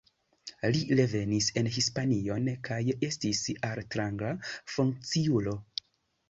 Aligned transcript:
Li 0.75 0.79
revenis 0.99 1.49
en 1.61 1.69
Hispanion 1.75 2.47
kaj 2.69 2.79
estis 3.09 3.43
altranga 3.69 4.33
funkciulo. 4.49 5.55